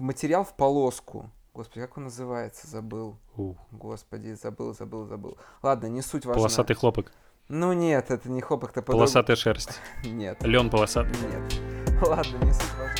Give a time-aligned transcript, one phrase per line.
[0.00, 1.30] материал в полоску.
[1.54, 2.66] Господи, как он называется?
[2.66, 3.16] Забыл.
[3.36, 5.36] У, Господи, забыл, забыл, забыл.
[5.62, 6.38] Ладно, не суть важна.
[6.40, 7.12] полосатый хлопок,
[7.48, 11.12] Ну нет, это не хлопок, это полосатая шерсть, Нет, лен полосатый.
[11.28, 12.00] нет.
[12.06, 12.99] Ладно, не суть важна.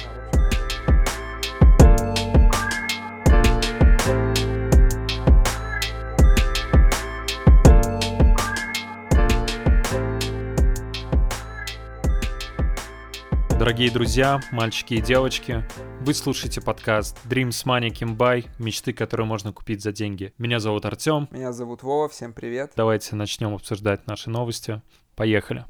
[13.71, 15.65] Дорогие друзья, мальчики и девочки,
[16.01, 20.35] вы слушаете подкаст Dreams Money Can Buy, мечты, которые можно купить за деньги.
[20.39, 21.29] Меня зовут Артем.
[21.31, 22.73] Меня зовут Вова, всем привет.
[22.75, 24.83] Давайте начнем обсуждать наши новости.
[25.15, 25.65] Поехали.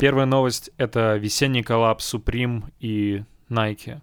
[0.00, 4.00] Первая новость— это весенний коллапс Supreme и Nike.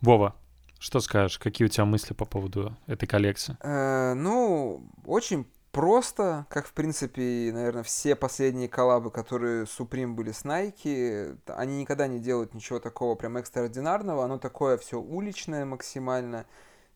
[0.00, 0.36] Вова,
[0.78, 1.40] что скажешь?
[1.40, 3.56] Какие у тебя мысли по поводу этой коллекции?
[3.62, 5.44] Э, ну, очень
[5.76, 12.06] просто, как, в принципе, наверное, все последние коллабы, которые Supreme были с Nike, они никогда
[12.06, 16.46] не делают ничего такого прям экстраординарного, оно такое все уличное максимально.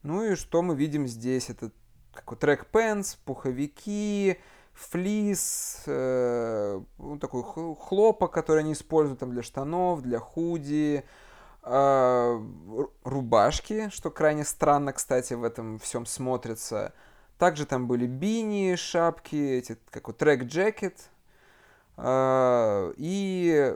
[0.03, 1.51] Ну и что мы видим здесь?
[1.51, 1.73] Это
[2.15, 4.39] как трек пенс, пуховики,
[4.73, 11.05] флис, э, ну, такой хлопок, который они используют там для штанов, для худи,
[11.65, 16.95] э, ру- рубашки, что крайне странно, кстати, в этом всем смотрится.
[17.41, 21.09] Также там были бини, шапки, эти, как вот трек джекет
[21.97, 23.75] э, и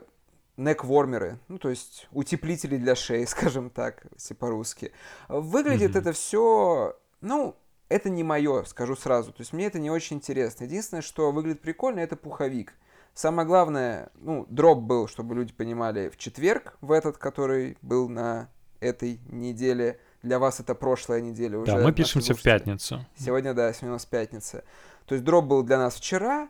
[0.55, 4.91] неквормеры, ну то есть утеплители для шеи, скажем так, если по-русски.
[5.29, 5.99] Выглядит Мгм.
[5.99, 7.55] это все, ну,
[7.89, 9.31] это не мое, скажу сразу.
[9.31, 10.65] То есть мне это не очень интересно.
[10.65, 12.75] Единственное, что выглядит прикольно, это пуховик.
[13.15, 18.47] Самое главное, ну, дроп был, чтобы люди понимали, в четверг, в этот, который был на
[18.79, 19.99] этой неделе.
[20.25, 21.71] Для вас это прошлая неделя уже.
[21.71, 23.05] Да, мы пишемся в пятницу.
[23.15, 24.63] Сегодня, да, сегодня у нас пятница.
[25.05, 26.49] То есть дроп был для нас вчера.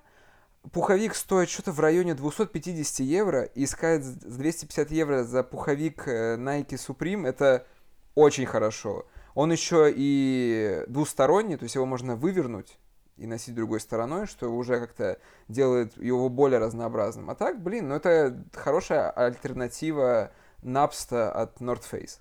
[0.71, 3.43] Пуховик стоит что-то в районе 250 евро.
[3.43, 7.67] И искать с 250 евро за пуховик э, Nike Supreme это
[8.15, 9.05] очень хорошо.
[9.33, 12.77] Он еще и двусторонний, то есть его можно вывернуть
[13.17, 17.29] и носить другой стороной, что уже как-то делает его более разнообразным.
[17.29, 22.19] А так, блин, ну это хорошая альтернатива Напста от North Face.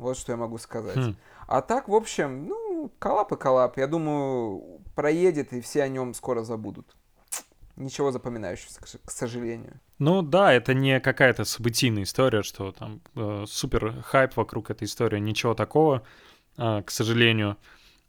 [0.00, 0.96] Вот что я могу сказать.
[0.96, 1.16] Хм.
[1.46, 3.76] А так, в общем, ну, коллап и коллап.
[3.76, 6.96] Я думаю, проедет, и все о нем скоро забудут.
[7.76, 9.78] Ничего запоминающегося, к сожалению.
[9.98, 15.18] Ну да, это не какая-то событийная история, что там э, супер хайп вокруг этой истории,
[15.18, 16.02] ничего такого,
[16.56, 17.58] э, к сожалению.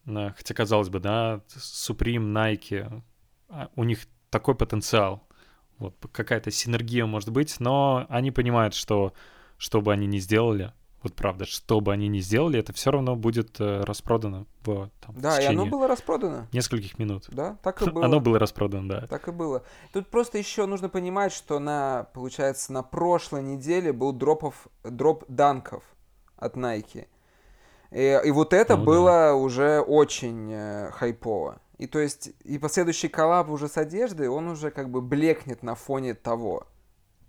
[0.05, 3.03] Э, хотя, казалось бы, да, Supreme, Nike,
[3.49, 5.27] а, у них такой потенциал,
[5.77, 9.13] вот какая-то синергия может быть, но они понимают, что
[9.57, 13.15] что бы они ни сделали, вот правда, что бы они ни сделали, это все равно
[13.15, 16.47] будет э, распродано в, там, в Да, и оно было распродано.
[16.51, 17.25] нескольких минут.
[17.31, 18.05] Да, так и было.
[18.05, 19.07] Оно было распродано, да.
[19.07, 19.63] Так и было.
[19.93, 25.83] Тут просто еще нужно понимать, что на, получается, на прошлой неделе был дропов, дроп данков
[26.37, 27.07] от Nike.
[27.91, 28.85] И, и вот это Ну да.
[28.85, 31.59] было уже очень э, хайпово.
[31.77, 35.73] И то есть, и последующий коллаб уже с одеждой, он уже как бы блекнет на
[35.73, 36.67] фоне того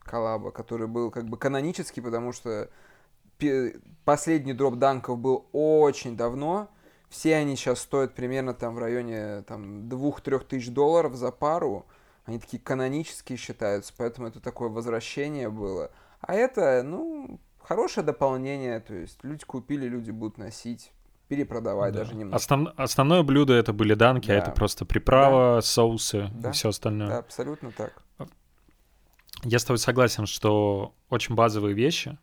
[0.00, 2.68] коллаба, который был как бы канонический, потому что
[4.04, 6.68] последний дроп данков был очень давно.
[7.08, 11.86] Все они сейчас стоят примерно там в районе там 2-3 тысяч долларов за пару.
[12.24, 15.90] Они такие канонические считаются, поэтому это такое возвращение было.
[16.20, 20.92] А это, ну, хорошее дополнение, то есть люди купили, люди будут носить,
[21.28, 22.00] перепродавать Да.
[22.00, 22.36] даже немного.
[22.38, 24.38] Основ- Основное блюдо это были данки, а Да.
[24.38, 26.50] это просто приправа, соусы Да.
[26.50, 27.08] и все остальное.
[27.08, 28.02] Да, абсолютно так.
[29.44, 32.16] Я с тобой согласен, что очень базовые вещи.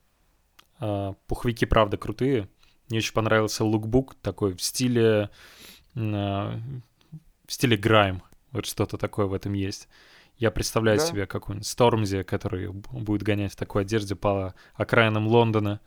[0.80, 2.48] А, Пуховики, правда, крутые.
[2.90, 5.30] Мне очень понравился лукбук такой в стиле
[5.96, 6.60] а,
[7.46, 8.22] в стиле грайм.
[8.52, 9.88] Вот что-то такое в этом есть.
[10.38, 11.06] Я представляю Да.
[11.06, 15.82] себе какой-нибудь Стормзи, который будет гонять в такой одежде по окраинам Лондона.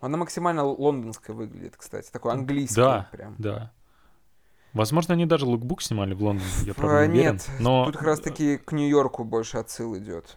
[0.00, 3.36] Она максимально лондонская выглядит, кстати, такой английский Да, прям.
[3.38, 3.70] Да.
[4.72, 7.32] Возможно, они даже лукбук снимали в Лондоне, я правда А, не уверен.
[7.34, 7.84] Нет, но...
[7.84, 10.36] тут как раз таки к Нью-Йорку больше отсыл идет.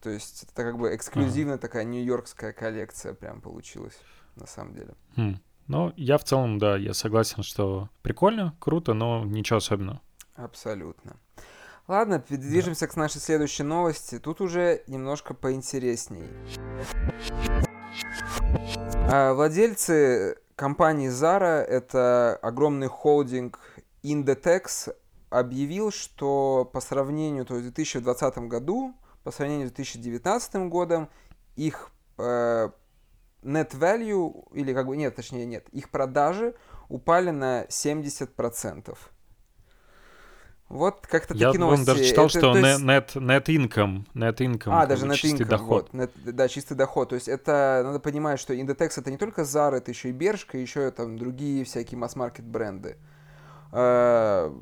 [0.00, 3.98] То есть это как бы эксклюзивная такая нью-йоркская коллекция прям получилась,
[4.36, 4.94] на самом деле.
[5.16, 5.36] Хм.
[5.66, 10.00] Ну, я в целом, да, я согласен, что прикольно, круто, но ничего особенного.
[10.34, 11.16] Абсолютно.
[11.86, 14.18] Ладно, движемся к нашей следующей новости.
[14.18, 16.28] Тут уже немножко поинтересней.
[19.12, 23.58] А, Владельцы компании Zara, это огромный холдинг
[24.02, 24.94] Indetex,
[25.30, 28.94] объявил, что по сравнению, то есть в 2020 году,
[29.24, 31.08] по сравнению с 2019 годом,
[31.56, 32.70] их э,
[33.42, 36.54] net value, или как бы, нет, точнее нет, их продажи
[36.88, 38.96] упали на 70%.
[40.68, 41.84] Вот как-то Я такие новости.
[41.84, 45.42] даже читал, Это, что то net, net, net income, net income, А, даже net чистый
[45.42, 45.88] income, доход.
[45.92, 47.08] вот, net- да, чистый доход.
[47.08, 50.58] То есть это, надо понимать, что Inditex это не только Zara, это еще и Бершка,
[50.58, 52.96] еще там другие всякие масс-маркет бренды.
[53.72, 54.52] Э,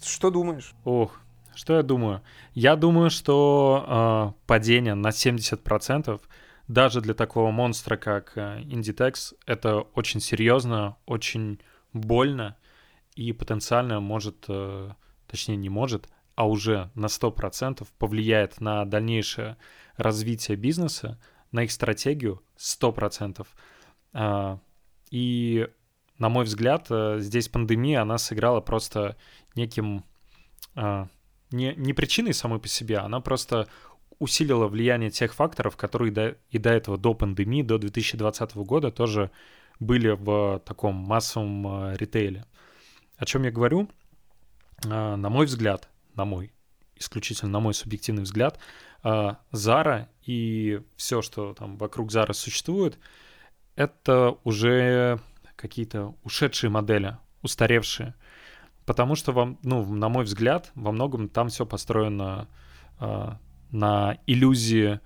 [0.00, 0.74] Что думаешь?
[0.84, 1.20] Ох,
[1.58, 2.22] что я думаю?
[2.54, 3.84] Я думаю, что
[4.38, 6.20] э, падение на 70%
[6.68, 11.58] даже для такого монстра, как э, Inditex, это очень серьезно, очень
[11.92, 12.56] больно
[13.16, 14.92] и потенциально может, э,
[15.26, 19.56] точнее не может, а уже на 100% повлияет на дальнейшее
[19.96, 21.18] развитие бизнеса,
[21.50, 23.44] на их стратегию 100%.
[24.12, 24.60] А,
[25.10, 25.66] И,
[26.18, 29.16] на мой взгляд, э, здесь пандемия, она сыграла просто
[29.56, 30.04] неким
[30.76, 31.08] а,
[31.50, 33.68] не, не причиной самой по себе, она просто
[34.18, 39.30] усилила влияние тех факторов, которые до, и до этого, до пандемии, до 2020 года тоже
[39.80, 42.44] были в таком массовом а, ритейле.
[43.16, 43.88] О чем я говорю?
[44.86, 46.52] А, на мой взгляд, на мой,
[46.96, 48.58] исключительно на мой субъективный взгляд,
[49.02, 52.98] а, Zara и все, что там вокруг Zara существует,
[53.76, 55.20] это уже
[55.54, 58.14] какие-то ушедшие модели, устаревшие.
[58.88, 62.48] Потому что, вам, ну, на мой взгляд, во многом там все построено
[62.98, 63.32] э,
[63.70, 65.00] на иллюзии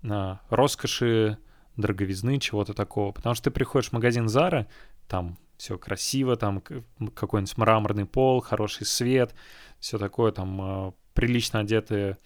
[0.00, 1.36] на роскоши,
[1.76, 3.12] дороговизны, чего-то такого.
[3.12, 4.66] Потому что ты приходишь в магазин Zara,
[5.08, 6.62] там все красиво, там
[7.14, 9.34] какой-нибудь мраморный пол, хороший свет,
[9.78, 12.16] все такое, там э, прилично одетые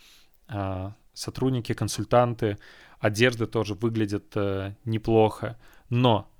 [0.49, 2.58] э, сотрудники, консультанты,
[3.00, 5.58] одежда тоже выглядит э, неплохо.
[5.90, 6.31] Но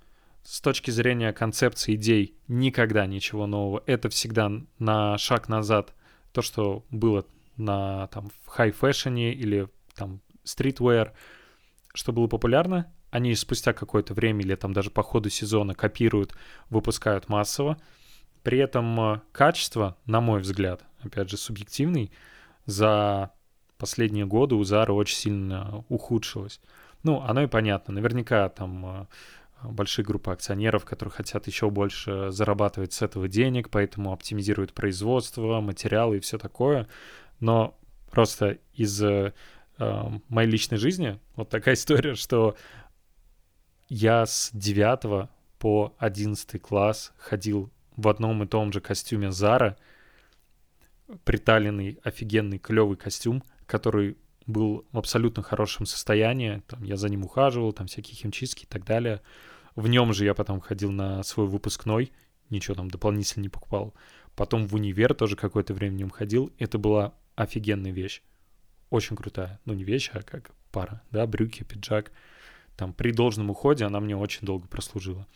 [0.43, 3.83] с точки зрения концепции идей никогда ничего нового.
[3.87, 5.95] Это всегда на шаг назад
[6.33, 7.25] то, что было
[7.57, 11.13] на там в high fashion е или там streetwear,
[11.95, 16.35] что было популярно, они спустя какое-то время или там даже по ходу сезона копируют,
[16.71, 17.77] выпускают массово.
[18.43, 22.11] При этом э, качество, на мой взгляд, опять же субъективный,
[22.65, 23.31] за
[23.77, 26.61] последние годы у Zara очень сильно ухудшилось.
[27.03, 27.95] Ну, оно и понятно.
[27.95, 29.07] Наверняка там э,
[29.65, 36.17] большие группы акционеров, которые хотят еще больше зарабатывать с этого денег, поэтому оптимизируют производство, материалы
[36.17, 36.89] и все такое.
[37.41, 37.79] Но
[38.11, 39.33] просто из э,
[39.79, 42.57] э, моей личной жизни вот такая история, что
[43.89, 45.29] я с 9
[45.59, 49.77] по 11 класс ходил в одном и том же костюме Zara,
[51.25, 54.17] приталенный, офигенный, клевый костюм, который
[54.47, 56.63] был в абсолютно хорошем состоянии.
[56.67, 59.21] Там, я за ним ухаживал, там всякие химчистки и так далее.
[59.75, 62.13] В нем же я потом ходил на свой выпускной,
[62.51, 63.95] ничего там дополнительно не покупал.
[64.37, 66.53] Потом в универ тоже какое-то время в нем ходил.
[66.59, 68.23] Это была офигенная вещь.
[68.91, 69.61] Очень крутая.
[69.65, 72.13] Ну, не вещь, а как пара, да, брюки, пиджак.
[72.77, 75.27] Там при должном уходе она мне очень долго прослужила.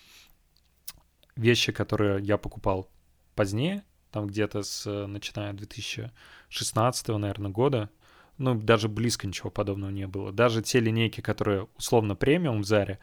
[1.37, 2.91] Вещи, которые я покупал
[3.35, 7.91] позднее, там где-то с, э, начиная 2016, наверное, года,
[8.39, 10.33] ну, даже близко ничего подобного не было.
[10.33, 12.99] Даже те линейки, которые условно премиум в Заре,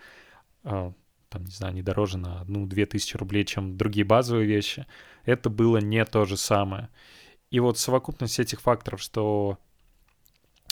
[0.64, 0.92] э,
[1.34, 4.86] там, не знаю, не дороже на одну-две тысячи рублей, чем другие базовые вещи,
[5.26, 6.90] это было не то же самое.
[7.50, 9.58] И вот совокупность этих факторов, что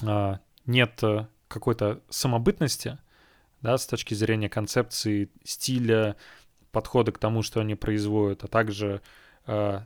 [0.04, 1.04] э, нет
[1.48, 2.98] какой-то самобытности,
[3.62, 6.16] да, с точки зрения концепции, стиля,
[6.72, 9.02] подхода к тому, что они производят, а также
[9.46, 9.82] э,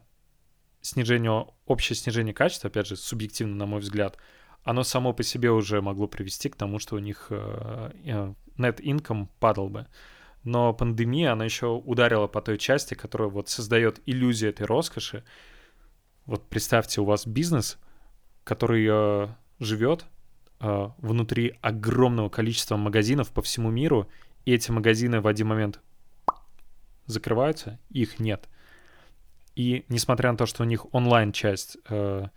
[0.81, 4.17] снижение, общее снижение качества, опять же, субъективно, на мой взгляд,
[4.63, 8.81] оно само по себе уже могло привести к тому, что у них э, э, net
[8.81, 9.87] income падал бы.
[10.45, 15.23] Но пандемия, она еще ударила по той части, которая вот создает иллюзию этой роскоши.
[16.27, 17.79] Вот представьте, у вас бизнес,
[18.43, 19.27] который э,
[19.59, 20.05] живет
[20.59, 24.07] э, внутри огромного количества магазинов по всему миру,
[24.45, 25.81] и эти магазины в один момент
[27.07, 28.47] закрываются, их нет.
[29.55, 32.27] И несмотря на то, что у них онлайн-часть, э,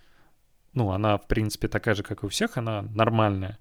[0.73, 3.59] ну, она, в принципе, такая же, как и у всех, она нормальная.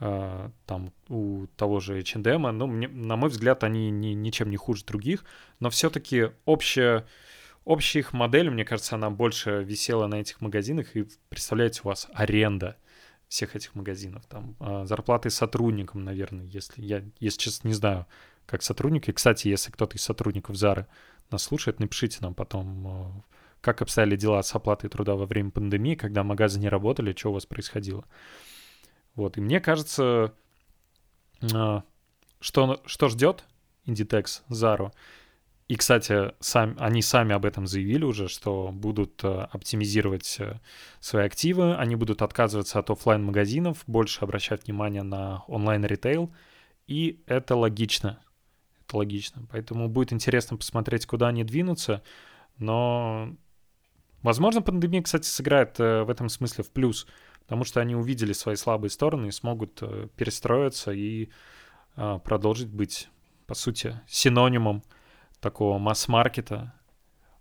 [0.00, 4.56] Э, там у того же H&M, ну, мне, на мой взгляд, они ни, ничем не
[4.56, 5.24] хуже других,
[5.60, 7.06] но все-таки общая,
[7.64, 12.08] общая их модель, мне кажется, она больше висела на этих магазинах, и представляете, у вас
[12.14, 12.78] аренда
[13.28, 18.06] всех этих магазинов, там э, зарплаты сотрудникам, наверное, если я, если честно, не знаю,
[18.46, 19.12] как сотрудники.
[19.12, 20.86] Кстати, если кто-то из сотрудников Зары
[21.30, 23.22] нас слушает, напишите нам потом, э,
[23.60, 27.34] как обстояли дела с оплатой труда во время пандемии, когда магазины не работали, что у
[27.34, 28.06] вас происходило.
[29.20, 30.32] Вот, и мне кажется,
[31.42, 31.80] э,
[32.40, 33.44] что, что ждет
[33.84, 34.92] Inditex, Зару,
[35.68, 40.58] и, кстати, сам, они сами об этом заявили уже, что будут э, оптимизировать э,
[41.00, 46.32] свои активы, они будут отказываться от офлайн магазинов больше обращать внимание на онлайн-ритейл,
[46.86, 48.20] и это логично.
[48.86, 49.42] Это логично.
[49.50, 52.02] Поэтому будет интересно посмотреть, куда они двинутся,
[52.56, 53.36] но
[54.22, 57.06] Возможно, пандемия, кстати, сыграет э, в этом смысле в плюс,
[57.40, 61.30] потому что они увидели свои слабые стороны и смогут э, перестроиться и
[61.96, 63.08] э, продолжить быть,
[63.46, 64.82] по сути, синонимом
[65.40, 66.72] такого масс-маркета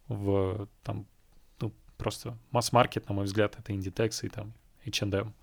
[0.08, 1.06] в там,
[1.60, 4.54] ну, просто масс-маркет, на мой взгляд, это Inditex и там
[4.86, 5.34] H&M.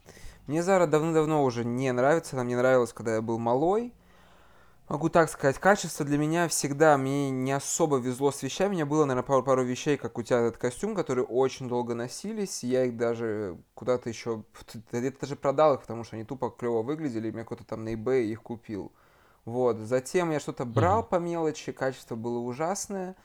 [0.46, 3.92] Мне Зара давно-давно уже не нравится, она мне нравилась, когда я был малой,
[4.88, 8.86] Могу так сказать, качество для меня всегда, мне не особо везло с вещами, у меня
[8.86, 12.84] было, наверное, пару, пару вещей, как у тебя этот костюм, которые очень долго носились, я
[12.84, 14.44] их даже куда-то еще,
[14.92, 17.94] где-то даже продал их, потому что они тупо клево выглядели, и мне кто-то там на
[17.94, 18.92] eBay их купил.
[19.44, 21.08] Вот, затем я что-то брал mm-hmm.
[21.08, 23.16] по мелочи, качество было ужасное,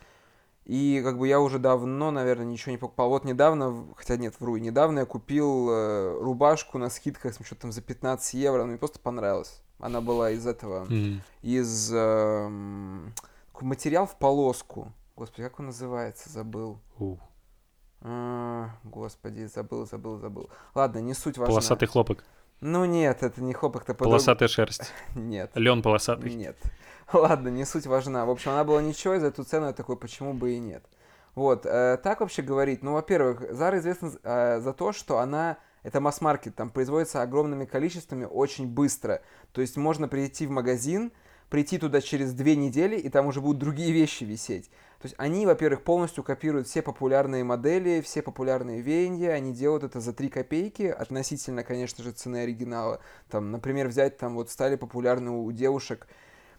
[0.66, 3.10] и как бы я уже давно, наверное, ничего не покупал.
[3.10, 7.82] Вот недавно, хотя нет, вру, недавно я купил э, рубашку на скидках, что-то там за
[7.82, 9.62] 15 евро, мне просто понравилось.
[9.82, 11.20] Она была из этого, mm.
[11.42, 12.50] из э,
[13.60, 14.92] материал в полоску.
[15.16, 16.30] Господи, как он называется?
[16.30, 16.80] Забыл.
[17.00, 17.18] Uh.
[18.02, 20.50] А, господи, забыл, забыл, забыл.
[20.76, 21.52] Ладно, не суть важна.
[21.52, 22.24] Полосатый хлопок.
[22.62, 24.94] Ну нет, это не хлопок, это Полосатая шерсть.
[25.16, 25.50] Нет.
[25.56, 26.32] Лен полосатый.
[26.32, 26.58] Нет.
[27.12, 28.26] Ладно, не суть важна.
[28.26, 30.86] В общем, она была ничего, и за эту цену я такой, почему бы и нет.
[31.34, 32.84] Вот, э, так вообще говорить.
[32.84, 38.26] Ну, во-первых, Зара известна э, за то, что она это масс-маркет, там производится огромными количествами
[38.26, 39.22] очень быстро.
[39.52, 41.12] То есть можно прийти в магазин,
[41.50, 44.70] прийти туда через две недели, и там уже будут другие вещи висеть.
[45.02, 50.00] То есть они, во-первых, полностью копируют все популярные модели, все популярные веяния, они делают это
[50.00, 53.02] за 3 копейки, относительно, конечно же, цены оригинала.
[53.30, 56.08] Там, например, взять, там вот стали популярны у девушек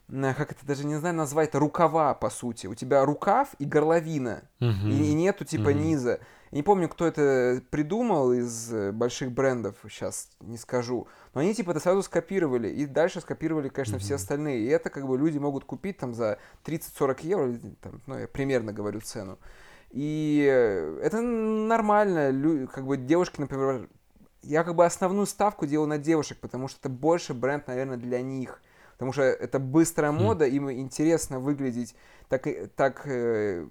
[0.08, 2.66] как это даже не знаю назвать, рукава, по сути.
[2.66, 4.90] У тебя рукав и горловина, uh-huh.
[4.90, 5.74] и, и нету типа uh-huh.
[5.74, 6.20] низа.
[6.50, 11.08] Я не помню, кто это придумал из э, больших брендов, сейчас не скажу.
[11.32, 14.00] Но они типа это сразу скопировали, и дальше скопировали, конечно, uh-huh.
[14.00, 14.60] все остальные.
[14.60, 18.72] И это как бы люди могут купить там за 30-40 евро, там, ну я примерно
[18.72, 19.38] говорю цену.
[19.92, 23.88] И э, это нормально, как бы девушки, например,
[24.42, 28.20] я как бы основную ставку делаю на девушек, потому что это больше бренд, наверное, для
[28.20, 28.60] них
[29.02, 31.96] потому что это быстрая мода, им интересно выглядеть
[32.28, 33.66] так, так э,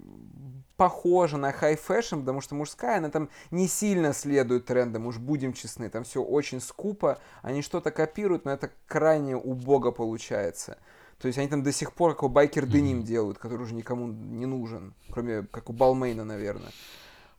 [0.76, 5.88] похоже на fashion, потому что мужская, она там не сильно следует трендам, уж будем честны,
[5.88, 10.76] там все очень скупо, они что-то копируют, но это крайне убого получается.
[11.18, 13.04] То есть они там до сих пор какой-то biker denim mm-hmm.
[13.04, 16.72] делают, который уже никому не нужен, кроме как у Balmain а, наверное.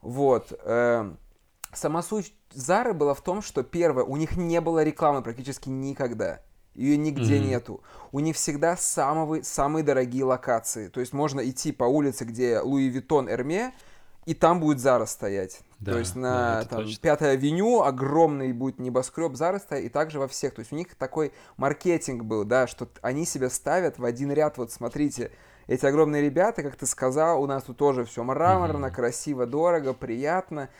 [0.00, 0.52] Вот.
[0.64, 1.14] Э,
[1.72, 6.40] сама суть Зары была в том, что первое, у них не было рекламы практически никогда.
[6.74, 7.46] Ее нигде mm-hmm.
[7.46, 7.80] нету.
[8.12, 10.88] У них всегда самые, самые дорогие локации.
[10.88, 13.72] То есть можно идти по улице, где Louis Vuitton, Hermès,
[14.26, 15.60] и там будет Зара стоять.
[15.78, 20.28] Да, То есть на да, там, авеню огромный будет небоскреб Зара стоять, и также во
[20.28, 20.54] всех.
[20.54, 24.56] То есть у них такой маркетинг был, да, что они себя ставят в один ряд.
[24.56, 25.30] Вот смотрите,
[25.66, 28.94] эти огромные ребята, как ты сказал, у нас тут тоже все мраморно, mm-hmm.
[28.94, 30.70] красиво, дорого, приятно,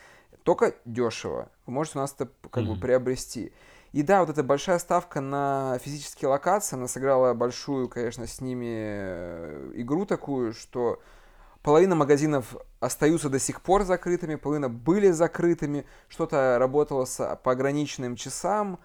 [0.43, 1.51] только дешево.
[1.67, 2.75] Вы можете у нас это как mm-hmm.
[2.75, 3.53] бы приобрести.
[3.95, 8.67] И да, вот эта большая ставка на физические локации, она сыграла большую, конечно, с ними
[8.69, 11.01] э, игру такую, что
[11.63, 18.17] половина магазинов остаются до сих пор закрытыми, половина были закрытыми, что-то работало с, по ограниченным
[18.17, 18.81] часам,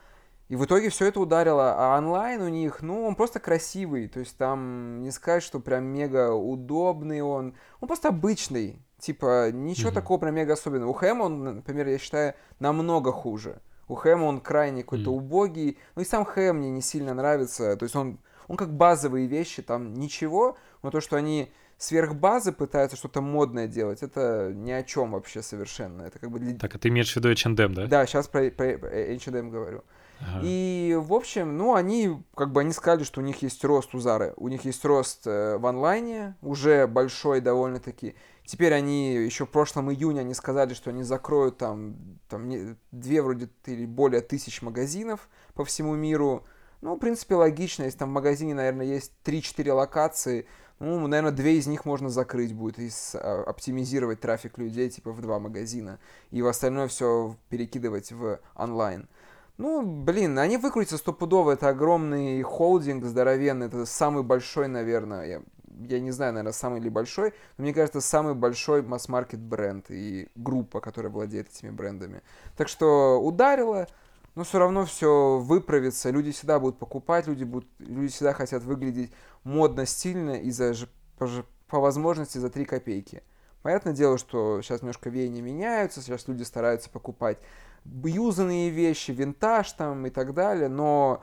[0.47, 1.73] и в итоге все это ударило.
[1.75, 5.85] А онлайн у них, ну, он просто красивый, то есть там не сказать, что прям
[5.85, 9.93] мега удобный он, он просто обычный, типа ничего mm-hmm.
[9.95, 10.91] такого прям мега особенного.
[10.91, 13.59] У Хэма он, например, я считаю, намного хуже.
[13.89, 15.15] У Хэма он крайне какой-то mm.
[15.15, 15.77] убогий.
[15.95, 17.75] Ну и сам Хэм мне не сильно нравится.
[17.75, 18.19] То есть он,
[18.49, 20.57] он как базовые вещи, там ничего.
[20.83, 25.41] Но то, что они сверх базы пытаются что-то модное делать, это ни о чем вообще
[25.41, 26.01] совершенно.
[26.01, 26.57] Это как бы для...
[26.57, 27.85] Так, а ты имеешь в виду H&M, да?
[27.85, 29.83] Да, сейчас про, про H&M говорю.
[30.19, 30.41] Ага.
[30.43, 33.99] И, в общем, ну, они, как бы, они сказали, что у них есть рост у
[33.99, 34.33] Зары.
[34.35, 38.15] У них есть рост э, в онлайне, уже большой довольно-таки.
[38.45, 41.95] Теперь они, еще в прошлом июне, они сказали, что они закроют там,
[42.27, 42.49] там
[42.91, 46.43] две вроде или более тысяч магазинов по всему миру.
[46.81, 50.47] Ну, в принципе, логично, если там в магазине, наверное, есть 3-4 локации,
[50.79, 55.11] ну, наверное, две из них можно закрыть будет и с, а, оптимизировать трафик людей, типа,
[55.11, 55.99] в два магазина,
[56.31, 59.09] и в остальное все перекидывать в онлайн.
[59.57, 65.41] Ну, блин, они выкрутятся стопудово, это огромный холдинг здоровенный, это самый большой, наверное, я
[65.87, 70.27] я не знаю, наверное, самый ли большой, но мне кажется, самый большой масс-маркет бренд и
[70.35, 72.21] группа, которая владеет этими брендами.
[72.57, 73.87] Так что ударило,
[74.35, 79.11] но все равно все выправится, люди всегда будут покупать, люди, будут, люди всегда хотят выглядеть
[79.43, 80.73] модно, стильно и за,
[81.17, 81.27] по,
[81.67, 83.23] по возможности за 3 копейки.
[83.61, 87.37] Понятное дело, что сейчас немножко веяния меняются, сейчас люди стараются покупать
[87.85, 91.21] юзанные вещи, винтаж там и так далее, но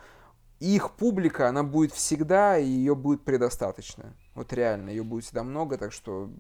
[0.60, 4.14] их публика, она будет всегда, и ее будет предостаточно.
[4.34, 6.30] Вот реально, ее будет всегда много, так что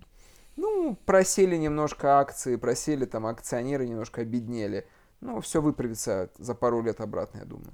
[0.56, 4.86] Ну, просели немножко акции, просели там акционеры, немножко обеднели.
[5.20, 7.72] Ну, все выправится за пару лет обратно, я думаю.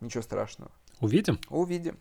[0.00, 0.70] Ничего страшного.
[1.00, 1.38] Увидим?
[1.48, 1.98] Увидим.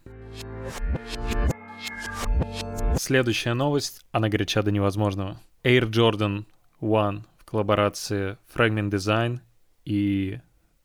[2.97, 5.39] Следующая новость, она горяча до невозможного.
[5.63, 6.45] Air Jordan
[6.81, 9.39] One в коллаборации Fragment Design
[9.83, 10.39] и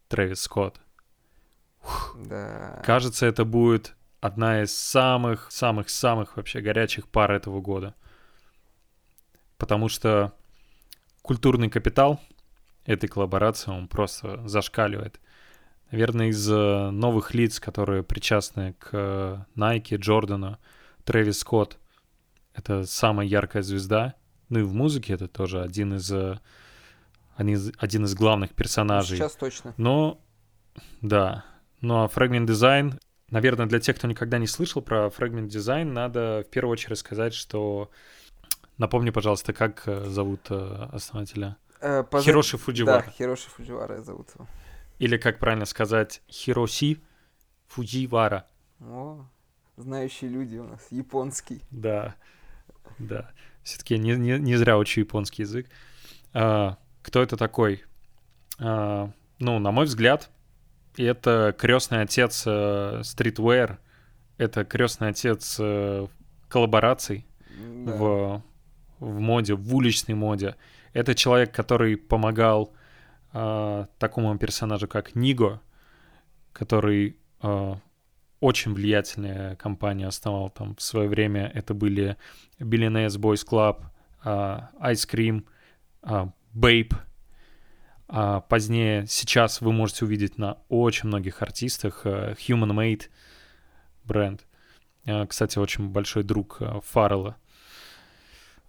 [0.08, 0.80] Трэвис Скотт.
[2.16, 2.82] Да.
[2.84, 7.94] Кажется, это будет одна из самых-самых-самых вообще горячих пар этого года.
[9.56, 10.32] Потому что
[11.22, 12.20] культурный капитал
[12.90, 15.20] этой коллаборации, он просто зашкаливает.
[15.90, 20.58] Наверное, из э, новых лиц, которые причастны к э, Nike, Джордану,
[21.04, 21.78] Трэвис Скотт,
[22.54, 24.14] это самая яркая звезда.
[24.48, 26.38] Ну и в музыке это тоже один из, э,
[27.36, 29.18] один из, один из главных персонажей.
[29.18, 29.74] Сейчас точно.
[29.76, 30.20] Но,
[31.00, 31.44] да.
[31.80, 36.44] Ну а Fragment Design, наверное, для тех, кто никогда не слышал про Fragment Design, надо
[36.46, 37.90] в первую очередь сказать, что...
[38.78, 41.58] Напомни, пожалуйста, как зовут основателя?
[41.80, 42.24] Э, поза...
[42.24, 43.02] Хироши Фудживара.
[43.04, 44.46] Да, Хироши Фудживара зовут его.
[44.98, 47.00] Или, как правильно сказать, Хироси
[47.68, 48.46] Фудживара.
[48.80, 49.24] О,
[49.76, 51.62] знающие люди у нас, японский.
[51.70, 52.14] Да,
[52.98, 53.30] да.
[53.62, 55.68] Все-таки не, не, не зря учу японский язык.
[56.32, 57.84] А, кто это такой?
[58.58, 60.30] А, ну, на мой взгляд,
[60.96, 63.78] это крестный отец э, стритвейр,
[64.38, 66.06] это крестный отец э,
[66.48, 67.92] коллабораций да.
[67.92, 68.42] в,
[68.98, 70.56] в моде, в уличной моде.
[70.92, 72.72] Это человек, который помогал
[73.32, 75.60] э, такому персонажу, как Ниго,
[76.52, 77.74] который э,
[78.40, 81.50] очень влиятельная компания основал там в свое время.
[81.54, 82.16] Это были
[82.58, 83.84] Billionaires Boys Club,
[84.24, 84.60] э,
[84.92, 85.46] Ice Cream,
[86.02, 86.92] э, Babe.
[88.08, 93.04] А позднее, сейчас вы можете увидеть на очень многих артистах э, Human Made
[94.04, 94.44] бренд.
[95.04, 97.36] Э, кстати, очень большой друг э, Фаррелла.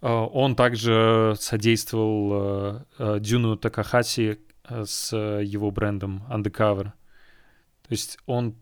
[0.02, 6.84] Э, он также содействовал э, э, Дюну Такахаси с его брендом Undercover.
[6.84, 8.56] То есть он...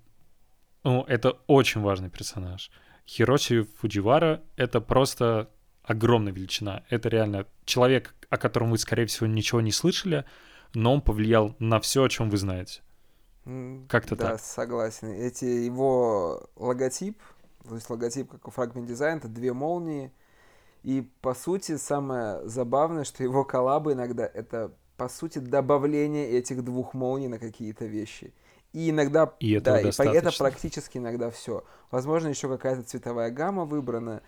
[0.82, 2.70] Ну, это очень важный персонаж.
[3.06, 5.50] Хироси Фудживара— это просто
[5.82, 6.85] огромная величина.
[6.88, 10.24] Это реально человек, о котором вы, скорее всего, ничего не слышали,
[10.72, 12.81] но он повлиял на все, о чем вы знаете.
[13.88, 14.33] Как-то да, так.
[14.33, 15.09] Да, согласен.
[15.09, 17.20] Эти его логотип,
[17.68, 20.12] то есть логотип, как у Fragment Design, это две молнии—
[20.83, 26.95] и, по сути, самое забавное, что его коллабы иногда это, по сути, добавление этих двух
[26.95, 28.33] молний на какие-то вещи.
[28.73, 31.64] И иногда, и да, и это практически иногда все.
[31.90, 34.23] Возможно, еще какая-то цветовая гамма выбрана.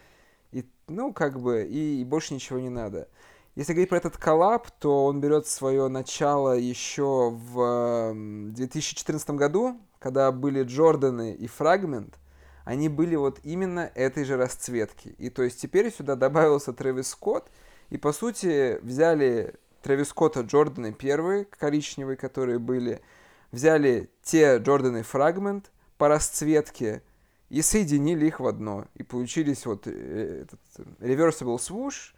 [0.51, 3.09] И, ну, как бы, и, и больше ничего не надо.
[3.55, 10.33] Если говорить про этот коллаб, то он берет свое начало еще в 2014 году, когда
[10.33, 12.19] были Джорданы и Фрагмент
[12.65, 15.15] они были вот именно этой же расцветки.
[15.19, 17.51] И то есть теперь сюда добавился Трэвис Скотт,
[17.91, 23.03] и по сути взяли Трэвис Скотта Джорданы первые, коричневые, которые были,
[23.51, 27.03] взяли те Джорданы Фрагмент по расцветке
[27.51, 28.87] и соединили их в одно.
[28.95, 30.61] И получились вот э, этот
[31.01, 32.15] Reversible Swoosh,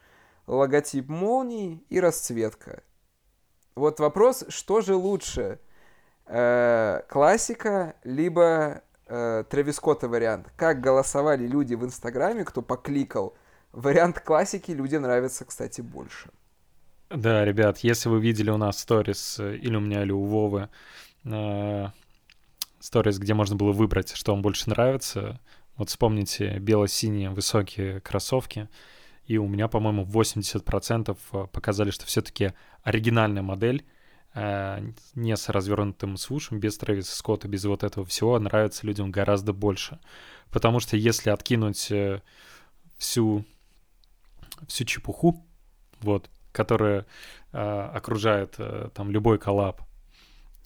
[0.46, 2.82] логотип молнии и расцветка.
[3.74, 5.58] Вот вопрос, что же лучше,
[6.26, 10.50] э, классика, либо э, Трэвис Скотта вариант.
[10.56, 13.34] Как голосовали люди в Инстаграме, кто покликал.
[13.72, 16.30] Вариант классики людям нравится, кстати, больше.
[17.10, 20.68] Да, ребят, если вы видели у нас сторис э, или у меня, или у Вовы,
[21.24, 21.86] э,
[22.80, 25.40] сторис, где можно было выбрать, что вам больше нравится,
[25.76, 28.68] вот вспомните бело-синие высокие кроссовки,
[29.26, 33.93] и у меня, по-моему, 80% э, показали, что все-таки оригинальная модель Э,
[34.34, 40.00] не с развернутым свушем, без Трэвиса Скотта, без вот этого всего, нравится людям гораздо больше.
[40.50, 42.20] Потому что если откинуть э,
[42.96, 43.44] всю,
[44.66, 45.46] всю чепуху,
[46.00, 47.06] вот, которая
[47.52, 49.82] э, окружает э, там любой коллаб,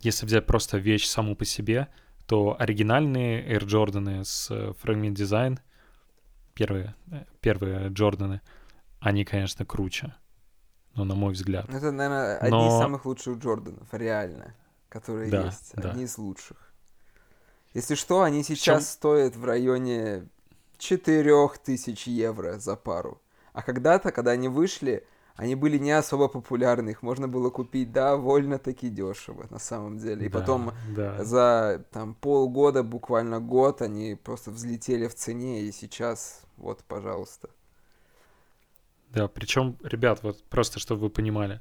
[0.01, 1.89] если взять просто вещь саму по себе,
[2.27, 5.59] то оригинальные Air Jordan с Fragment Design,
[6.55, 8.41] первые, э, первые Джорданы,
[9.01, 10.15] они, конечно, круче
[10.99, 11.69] ну, на мой взгляд.
[11.69, 12.69] Это, наверное, одни Но...
[12.69, 14.55] из самых лучших Джорданов, реально,
[14.89, 15.73] которые да, есть.
[15.75, 15.91] Да.
[15.91, 16.57] Одни из лучших.
[17.75, 18.93] Если что, они сейчас Чем...
[18.93, 20.29] стоят в районе
[20.79, 23.21] 4000 евро за пару.
[23.53, 25.05] А когда-то, когда они вышли,
[25.37, 30.27] они были не особо популярны, их можно было купить довольно-таки дешево, на самом деле.
[30.27, 31.23] И да, потом да.
[31.25, 37.51] за там, полгода, буквально год, они просто взлетели в цене, и сейчас, вот, пожалуйста.
[39.13, 41.61] Да, причем, ребят, вот просто чтобы вы понимали,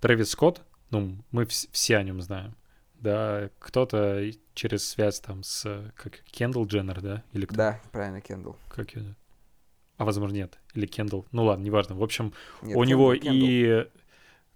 [0.00, 2.56] Трэвис Скотт, ну, мы вс- все о нем знаем.
[2.94, 7.22] Да, кто-то через связь там с, как, Кендалл Дженнер, да?
[7.32, 7.56] Или кто?
[7.56, 8.56] Да, правильно, Кендалл.
[8.68, 9.14] Как ее?
[9.96, 11.94] а возможно нет, или Кендалл, ну ладно, неважно.
[11.94, 13.20] В общем, Нет, у Kendall, него Kendall.
[13.34, 13.88] и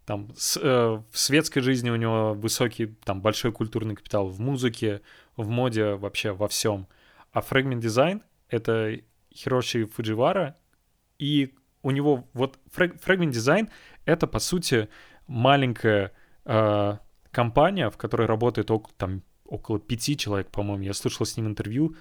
[0.06, 5.02] там с- э, в светской жизни у него высокий, там большой культурный капитал в музыке,
[5.36, 6.86] в моде, вообще во всем.
[7.32, 8.98] А Fragment Design— это
[9.34, 10.56] Хироши Фудживара,
[11.18, 13.68] и у него вот Frag- Fragment Design—
[14.06, 14.88] это, по сути,
[15.28, 16.12] маленькая
[16.44, 16.96] э,
[17.30, 20.82] компания, в которой работает около, там, около пяти человек, по-моему.
[20.82, 21.94] Я слышал с ним интервью,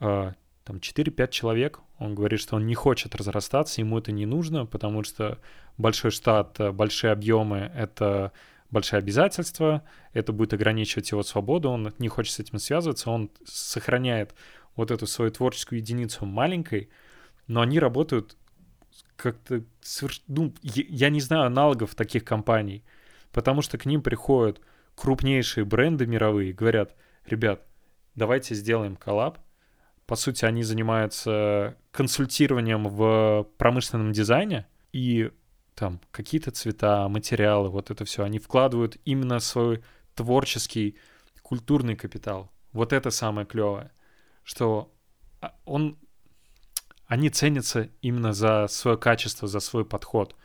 [0.00, 0.32] э,
[0.64, 1.80] там 4-5 человек.
[1.98, 5.38] Он говорит, что он не хочет разрастаться, ему это не нужно, потому что
[5.76, 8.32] большой штат, э, большие объемы— это
[8.70, 9.82] большие обязательства,
[10.14, 14.34] это будет ограничивать его свободу, он не хочет с этим связываться, он сохраняет
[14.76, 16.88] вот эту свою творческую единицу маленькой,
[17.48, 18.36] но они работают
[19.16, 19.64] как-то...
[19.82, 22.84] соверш- Ну, я не знаю аналогов таких компаний,
[23.32, 24.60] потому что к ним приходят
[24.94, 27.66] крупнейшие бренды мировые говорят, ребят,
[28.14, 29.38] давайте сделаем коллаб.
[30.06, 35.30] По сути, они занимаются консультированием в промышленном дизайне, и
[35.74, 39.82] там какие-то цвета, материалы, вот это все, они вкладывают именно свой
[40.14, 40.96] творческий,
[41.42, 42.50] культурный капитал.
[42.72, 43.90] Вот это самое клевое,
[44.44, 44.92] что
[45.40, 45.98] а, он,
[47.10, 50.36] они ценятся именно за свое качество, за свой подход.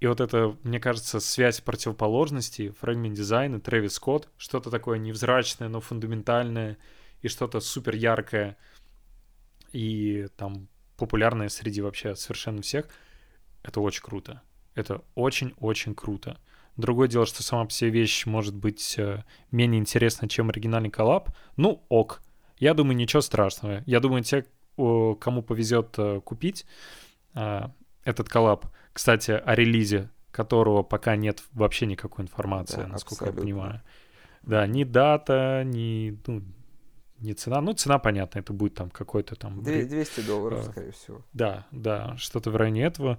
[0.00, 5.80] И вот это, мне кажется, связь противоположностей, фрагмент дизайна, Трэвис Скотт, что-то такое невзрачное, но
[5.80, 6.78] фундаментальное,
[7.22, 8.56] и что-то супер яркое,
[9.70, 12.88] и там популярное среди вообще совершенно всех,
[13.62, 14.42] это очень круто.
[14.74, 16.40] Это очень-очень круто.
[16.76, 21.30] Другое дело, что сама по себе вещь может быть э, менее интересна, чем оригинальный коллаб.
[21.56, 22.20] Ну, ок.
[22.58, 23.84] Я думаю, ничего страшного.
[23.86, 24.44] Я думаю, те,
[24.76, 26.66] кому повезет э, купить
[27.34, 27.62] э,
[28.04, 33.42] этот коллаб, кстати, о релизе, которого пока нет вообще никакой информации, Да, насколько я абсолютно.
[33.42, 33.82] понимаю.
[34.42, 36.42] Да, ни дата, ни, ну,
[37.20, 37.60] ни цена.
[37.60, 39.62] Ну, цена понятна, это будет там какой-то там...
[39.62, 41.22] Две- ре- 200 долларов, э, скорее всего.
[41.32, 43.18] да, да, что-то в районе этого.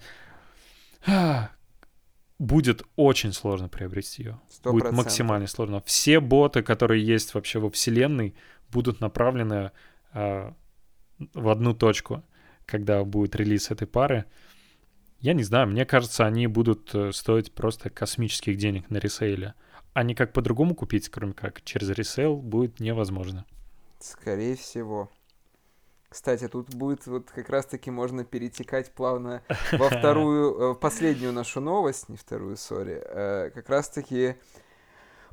[1.06, 1.50] А,
[2.40, 4.40] Будет очень сложно приобрести ее.
[4.48, 5.06] Сто Будет процентов.
[5.06, 5.82] максимально сложно.
[5.86, 8.36] Все боты, которые есть вообще во вселенной,
[8.70, 9.72] будут направлены
[10.14, 10.54] а,
[11.34, 12.24] в одну точку,
[12.66, 14.26] когда будет релиз этой пары.
[15.20, 19.56] Я не знаю, мне кажется, они будут э, стоить просто космических денег на ресейле.
[19.94, 23.46] А никак по-другому купить, кроме как через ресейл, будет невозможно.
[24.00, 25.10] Скорее всего.
[26.10, 32.10] Кстати, тут будет вот как раз-таки можно перетекать плавно во вторую, э, последнюю нашу новость,
[32.10, 34.36] не вторую, сори, э, как раз-таки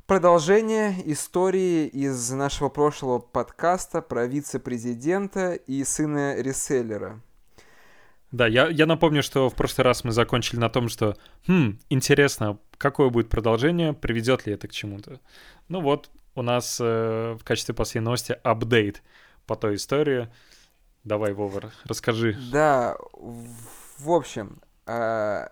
[0.07, 7.21] продолжение истории из нашего прошлого подкаста про вице-президента и сына реселлера.
[8.31, 11.15] Да, я, я напомню, что в прошлый раз мы закончили на том, что,
[11.47, 15.19] хм, интересно, какое будет продолжение, приведет ли это к чему-то.
[15.69, 19.01] Ну вот, у нас э, в качестве последней новости апдейт
[19.45, 20.29] по той истории.
[21.03, 22.37] Давай, Вова, расскажи.
[22.51, 25.47] Да, в в общем, э,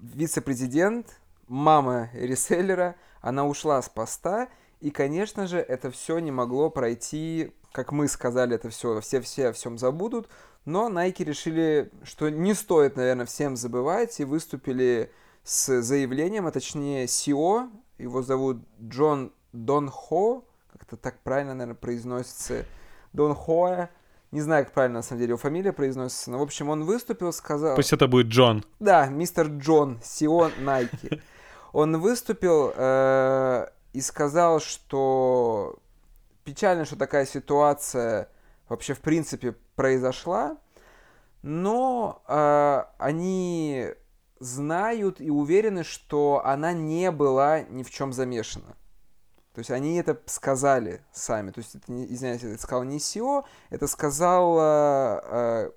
[0.00, 4.48] вице-президент, мама реселлера, она ушла с поста,
[4.80, 9.48] и, конечно же, это все не могло пройти, как мы сказали, это все, все все
[9.48, 10.28] о всем забудут,
[10.64, 15.10] но Nike решили, что не стоит, наверное, всем забывать, и выступили
[15.42, 22.64] с заявлением, а точнее CEO, его зовут Джон Дон Хо, как-то так правильно, наверное, произносится,
[23.12, 23.88] Дон Хоа,
[24.30, 27.32] не знаю, как правильно, на самом деле, его фамилия произносится, но, в общем, он выступил,
[27.32, 27.74] сказал...
[27.76, 28.64] Пусть это будет Джон.
[28.78, 31.22] Да, мистер Джон, Сион Найки.
[31.72, 35.78] Он выступил э, и сказал, что
[36.44, 38.28] печально, что такая ситуация
[38.68, 40.56] вообще в принципе произошла,
[41.42, 43.88] но э, они
[44.40, 48.76] знают и уверены, что она не была ни в чем замешана.
[49.54, 51.50] То есть они это сказали сами.
[51.50, 55.70] То есть, это, извиняюсь, это сказал не SEO, это сказал э, э,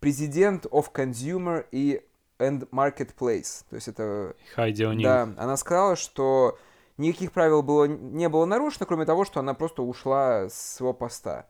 [0.00, 2.04] президент of Consumer и
[2.40, 3.64] and Marketplace.
[3.68, 4.34] То есть это...
[4.54, 5.02] Хайди О'Нил.
[5.02, 6.58] Да, она сказала, что
[6.96, 11.46] никаких правил было, не было нарушено, кроме того, что она просто ушла с своего поста.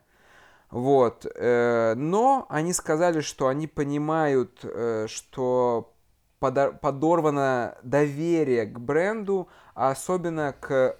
[0.70, 1.26] Вот.
[1.34, 5.92] э, Но они сказали, что они понимают, э, что
[6.40, 10.96] подор- подорвано доверие к бренду, а особенно к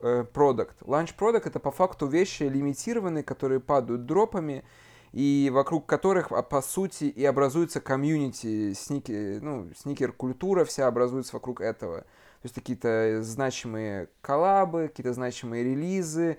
[0.00, 0.74] э, product.
[0.82, 4.64] Launch product это по факту вещи лимитированные, которые падают дропами,
[5.16, 11.62] и вокруг которых, а, по сути, и образуется комьюнити, сники, ну, сникер-культура вся образуется вокруг
[11.62, 12.00] этого.
[12.00, 16.36] То есть какие-то значимые коллабы, какие-то значимые релизы,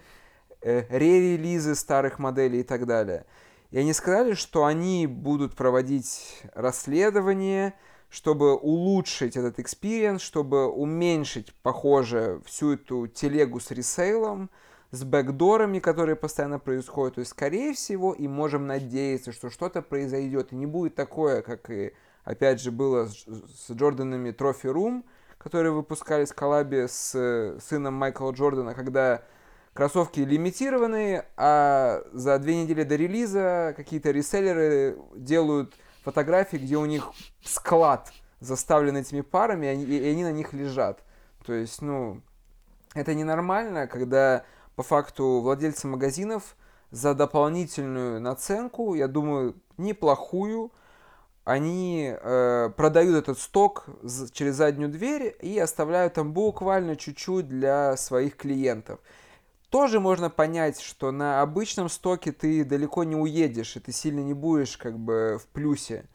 [0.61, 3.25] э, re-релизы старых моделей и так далее.
[3.71, 7.73] И они сказали, что они будут проводить расследование,
[8.09, 14.51] чтобы улучшить этот experience, чтобы уменьшить, похоже, всю эту телегу с ресейлом,
[14.91, 17.15] с backdoor ами, которые постоянно происходят.
[17.15, 20.53] То есть, скорее всего, и можем надеяться, что что-то произойдет.
[20.53, 25.03] И не будет такое, как и, опять же, было с, с Джорданами Trophy Room,
[25.37, 29.23] которые выпускались в коллабе с э, сыном Майкла Джордана, когда
[29.73, 37.11] кроссовки лимитированные, а за две недели до релиза какие-то реселлеры делают фотографии, где у них
[37.43, 41.03] склад заставлен этими парами, и они, и они на них лежат.
[41.45, 42.21] То есть, ну,
[42.95, 44.43] это ненормально, когда
[44.77, 46.55] по факту владельцы магазинов
[46.91, 50.71] за дополнительную наценку, я думаю, неплохую,
[51.45, 53.87] они э, продают этот сток
[54.33, 58.99] через заднюю дверь и оставляют там буквально чуть-чуть для своих клиентов.
[59.69, 64.35] Тоже можно понять, что на обычном стоке ты далеко не уедешь, и ты сильно не
[64.35, 66.05] будешь как бы в плюсе.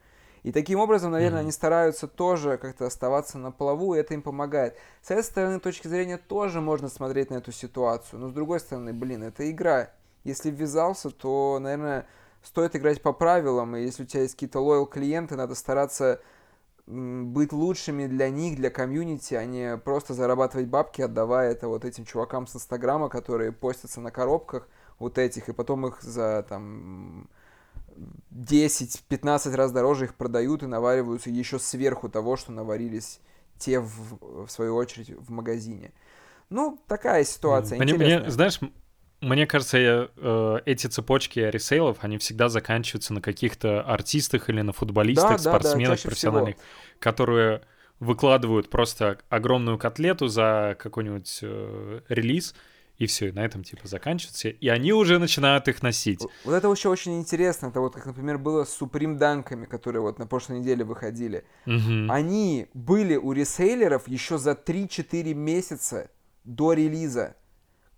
[0.42, 1.42] И таким образом, наверное, mm-hmm.
[1.42, 4.76] они стараются тоже как-то оставаться на плаву, и это им помогает.
[5.00, 8.18] С этой стороны, точки зрения, тоже можно смотреть на эту ситуацию.
[8.18, 9.90] Но с другой стороны, блин, это игра.
[10.24, 12.06] Если ввязался, то, наверное,
[12.42, 13.76] стоит играть по правилам.
[13.76, 16.20] И если у тебя есть какие-то лоял клиенты, надо стараться
[16.86, 22.04] быть лучшими для них, для комьюнити, а не просто зарабатывать бабки, отдавая это вот этим
[22.04, 27.28] чувакам с Инстаграма, которые постятся на коробках вот этих, и потом их за там
[28.30, 33.20] 10-15 раз дороже их продают и навариваются еще сверху того, что наварились
[33.58, 35.92] те, в, в свою очередь, в магазине.
[36.50, 38.60] Ну, такая ситуация мне, мне, знаешь,
[39.20, 44.72] мне кажется, я, э, эти цепочки ресейлов, они всегда заканчиваются на каких-то артистах или на
[44.72, 46.66] футболистах, да, спортсменах, да, да, профессиональных, всего.
[46.98, 47.62] которые
[48.00, 52.54] выкладывают просто огромную котлету за какой-нибудь э, релиз,
[53.02, 56.20] и все, и на этом типа заканчивается, и они уже начинают их носить.
[56.44, 60.20] Вот это еще очень интересно, это вот как, например, было с Supreme Данками, которые вот
[60.20, 61.44] на прошлой неделе выходили.
[61.66, 62.06] Угу.
[62.08, 66.10] Они были у ресейлеров еще за 3-4 месяца
[66.44, 67.34] до релиза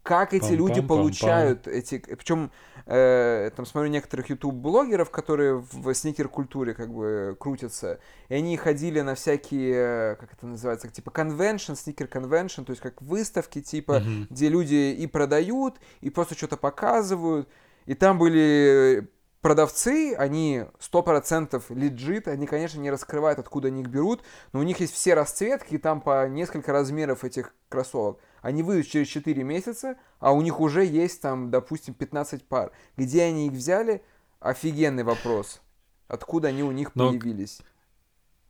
[0.04, 1.98] как эти пам, люди пам, получают пам, эти...
[1.98, 2.52] Причем,
[2.84, 9.14] э, там смотрю некоторых YouTube-блогеров, которые в сникер-культуре как бы крутятся, и они ходили на
[9.14, 14.26] всякие, как это называется, типа конвеншн, сникер-конвеншн, то есть как выставки, типа, mm-hmm.
[14.28, 17.48] где люди и продают, и просто что-то показывают,
[17.86, 19.08] и там были
[19.44, 24.22] продавцы, они 100% лежит, они, конечно, не раскрывают, откуда они их берут,
[24.54, 28.18] но у них есть все расцветки, и там по несколько размеров этих кроссовок.
[28.40, 32.72] Они выйдут через 4 месяца, а у них уже есть там, допустим, 15 пар.
[32.96, 34.02] Где они их взяли?
[34.40, 35.60] Офигенный вопрос.
[36.08, 37.10] Откуда они у них Но...
[37.10, 37.60] появились?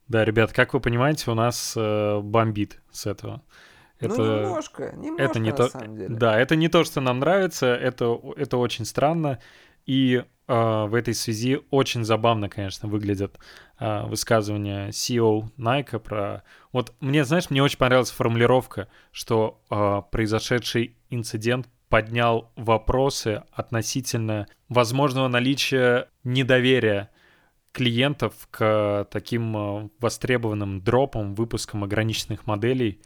[0.07, 3.43] Да, ребят, как вы понимаете, у нас э, бомбит с этого.
[3.99, 6.15] Ну, это, ну, немножко, немножко, это не на то, самом деле.
[6.15, 9.39] Да, это не то, что нам нравится, это, это очень странно.
[9.85, 13.37] И э, в этой связи очень забавно, конечно, выглядят
[13.79, 16.43] э, высказывания CEO Nike про...
[16.71, 25.27] Вот мне, знаешь, мне очень понравилась формулировка, что э, произошедший инцидент поднял вопросы относительно возможного
[25.27, 27.11] наличия недоверия
[27.71, 33.01] клиентов к таким востребованным дропам, выпускам ограниченных моделей.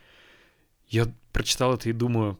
[0.88, 2.40] Я прочитал это и думаю,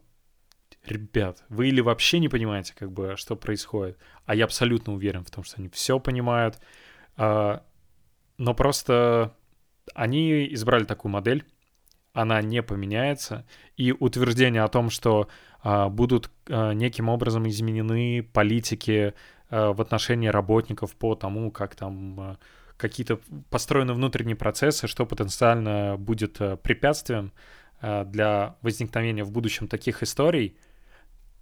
[0.86, 5.30] ребят, вы или вообще не понимаете, как бы, что происходит, а я абсолютно уверен в
[5.30, 6.58] том, что они все понимают,
[7.16, 7.62] а,
[8.38, 9.34] но просто
[9.94, 11.44] они избрали такую модель,
[12.12, 15.28] она не поменяется, и утверждение о том, что
[15.62, 19.14] а, будут а, неким образом изменены политики
[19.50, 22.38] в отношении работников по тому, как там
[22.76, 23.18] какие-то
[23.50, 27.32] построены внутренние процессы, что потенциально будет препятствием
[27.82, 30.56] для возникновения в будущем таких историй—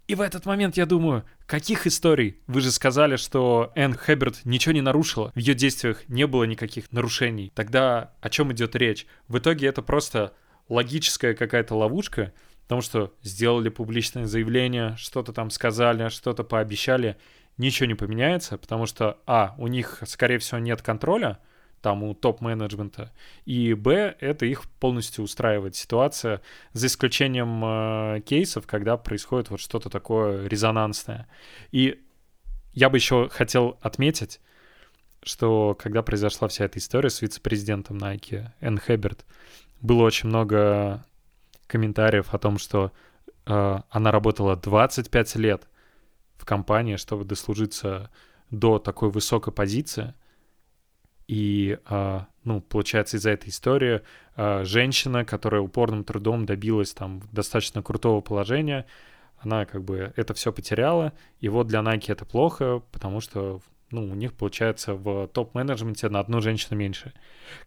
[0.08, 2.38] и в этот момент я думаю, каких историй?
[2.46, 5.30] Вы же сказали, что Энн Хэбберт ничего не нарушила.
[5.34, 7.52] В ее действиях не было никаких нарушений.
[7.54, 9.06] Тогда о чем идет речь?
[9.28, 10.32] В итоге это просто
[10.70, 17.18] логическая какая-то ловушка, потому что сделали публичное заявление, что-то там сказали, что-то пообещали,
[17.58, 21.38] ничего не поменяется, потому что, а, у них, скорее всего, нет контроля,
[21.80, 23.12] там у топ-менеджмента,
[23.44, 29.90] и б, это их полностью устраивает ситуация, за исключением э, кейсов, когда происходит вот что-то
[29.90, 31.28] такое резонансное.
[31.70, 32.00] И
[32.72, 34.40] я бы еще хотел отметить,
[35.22, 39.24] что когда произошла вся эта история с вице-президентом Nike Энн Хэбберт,
[39.80, 41.04] было очень много
[41.66, 42.92] комментариев о том, что
[43.46, 45.68] э, она работала 25 лет
[46.36, 48.10] в компании, чтобы дослужиться
[48.50, 50.14] до такой высокой позиции—
[51.28, 54.00] и, а, ну, получается, из-за этой истории
[54.34, 58.86] а, женщина, которая упорным трудом добилась там достаточно крутого положения,
[59.38, 61.12] она как бы это все потеряла.
[61.40, 63.60] И вот для Nike это плохо, потому что
[63.90, 67.12] ну, у них получается в топ-менеджменте на одну женщину меньше.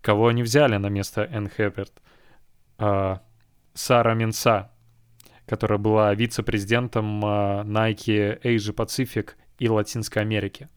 [0.02, 1.93] Кого они взяли на место Энн Хэбберт?
[2.80, 3.21] А,
[3.74, 4.71] Сара Минса.
[5.45, 10.67] которая была вице-президентом Nike Asia Pacific и Латинской Америки.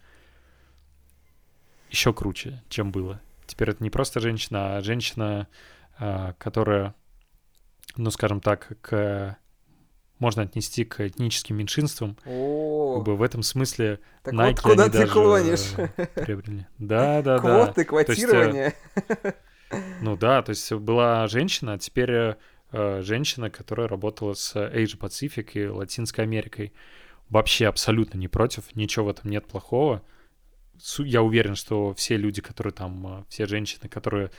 [1.94, 3.20] Еще круче, чем было.
[3.46, 5.46] Теперь это не просто женщина, а женщина,
[5.96, 6.92] а, которая,
[7.94, 9.38] ну, скажем так, к
[10.18, 12.16] можно отнести к этническим меньшинствам.
[12.26, 15.70] О, Как бы в этом смысле так Nike вот куда ты даже, клонишь.
[16.16, 16.66] приобрели.
[16.78, 17.72] Да, да, да.
[17.72, 18.74] Квоты, есть, э, квотирование.
[20.00, 25.52] Ну да, то есть была женщина, а теперь э, женщина, которая работала с Asia Pacific
[25.52, 26.72] и Латинской Америкой.
[27.28, 30.02] Вообще абсолютно не против, ничего в этом нет плохого.
[30.98, 34.30] Я уверен, что все люди, которые там, э, все женщины, которые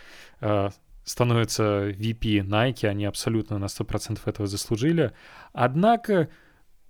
[0.42, 0.70] э,
[1.04, 5.12] становятся VP Nike, они абсолютно на 100% этого заслужили.
[5.54, 6.30] Однако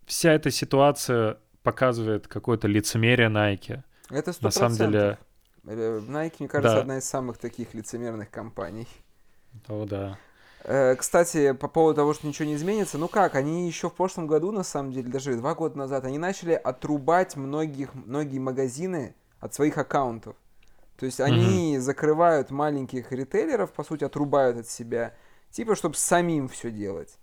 [0.05, 3.81] вся эта ситуация показывает какое-то лицемерие Nike.
[4.09, 5.17] Это сто На самом деле,
[5.67, 6.81] Э, Nike, мне кажется, Да.
[6.81, 8.87] одна из самых таких лицемерных компаний.
[9.67, 10.17] о да.
[10.63, 14.27] Э, Кстати, по поводу того, что ничего не изменится, ну как, они еще в прошлом
[14.27, 19.53] году, на самом деле, даже два года назад, они начали отрубать многих, многие магазины от
[19.53, 20.35] своих аккаунтов.
[20.97, 25.13] То есть они закрывают маленьких ритейлеров, по сути, отрубают от себя,
[25.51, 27.17] типа, чтобы самим все делать.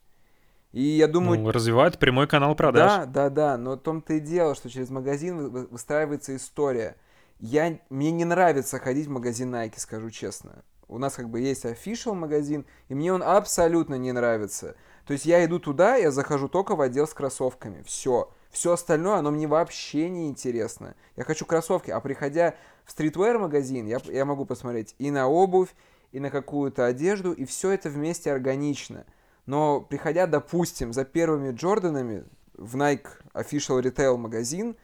[0.73, 2.91] И я думаю, Ну, развивают прямой канал продаж.
[2.91, 6.97] да, да, да, но в том-то и дело, что через магазин вы- вы- выстраивается история.
[7.41, 10.65] Я, мне не нравится ходить в магазин Nike, скажу честно.
[10.89, 14.77] У нас как бы есть official магазин, и мне он абсолютно не нравится.
[15.07, 17.83] То есть я иду туда, я захожу только в отдел с кроссовками.
[17.83, 18.31] Все.
[18.53, 20.95] Все остальное, оно мне вообще не интересно.
[21.17, 25.71] Я хочу кроссовки, а приходя в стритвер магазин, я, я могу посмотреть и на обувь,
[26.13, 29.07] и на какую-то одежду, и все это вместе органично.
[29.47, 34.77] Но приходя, допустим, за первыми Джорданами в Nike Official Retail магазин,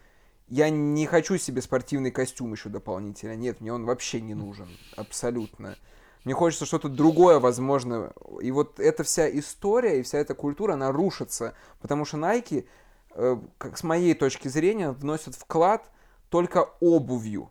[0.49, 3.37] я не хочу себе спортивный костюм еще дополнительно.
[3.37, 4.69] Нет, мне он вообще не нужен.
[4.97, 5.77] Абсолютно.
[6.25, 8.15] Мне хочется что-то другое, возможно.
[8.41, 11.55] И вот эта вся история и вся эта культура, она рушится.
[11.81, 12.67] Потому что Nike,
[13.59, 15.91] как с моей точки зрения, вносят вклад
[16.29, 17.51] только обувью.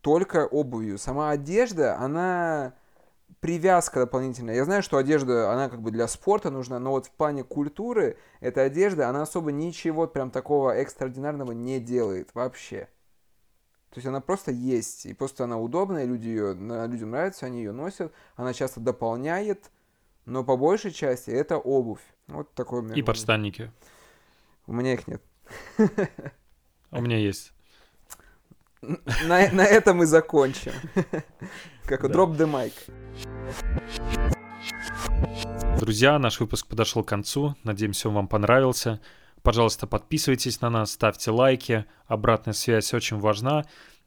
[0.00, 0.96] Только обувью.
[0.96, 2.74] Сама одежда, она
[3.40, 4.54] привязка дополнительная.
[4.54, 8.16] Я знаю, что одежда, она как бы для спорта нужна, но вот в плане культуры
[8.40, 12.88] эта одежда, она особо ничего прям такого экстраординарного не делает вообще.
[13.90, 17.72] То есть она просто есть, и просто она удобная, люди ее, людям нравится, они ее
[17.72, 19.70] носят, она часто дополняет,
[20.24, 22.02] но по большей части это обувь.
[22.26, 22.94] Вот такой у меня.
[22.94, 23.72] И подштанники.
[24.68, 25.22] У меня их нет.
[25.78, 27.54] А У меня есть.
[28.82, 30.72] На, на этом и закончим.
[31.86, 32.08] Как Да.
[32.08, 32.74] drop the mic.
[35.80, 37.56] Друзья, наш выпуск подошел к концу.
[37.64, 39.00] Надеемся, он вам понравился.
[39.42, 41.86] Пожалуйста, подписывайтесь на нас, ставьте лайки.
[42.06, 43.64] Обратная связь очень важна.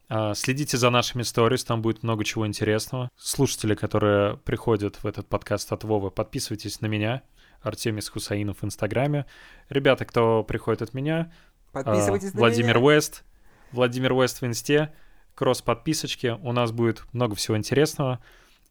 [0.10, 3.10] А, Следите за нашими сторис, там будет много чего интересного.
[3.18, 7.24] Слушатели, которые приходят в этот подкаст от Вовы, подписывайтесь на меня,
[7.62, 9.26] Артемис Хусаинов в Инстаграме.
[9.70, 11.32] Ребята, кто приходит от меня,
[11.74, 12.86] а, Подписывайтесь на Владимир меня.
[12.86, 13.24] Уэст,
[13.72, 14.94] Владимир Уэст в Инсте,
[15.36, 16.38] кросс подписочки.
[16.42, 18.20] У нас будет много всего интересного.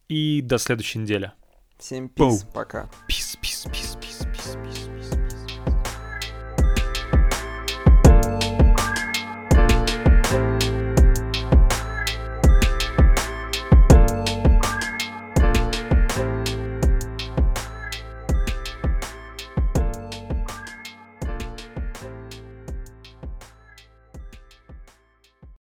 [0.09, 1.33] И до следующей недели.
[1.79, 2.53] Всем пис, Пау.
[2.53, 2.91] пока.
[3.07, 3.97] Пис, пис, пис.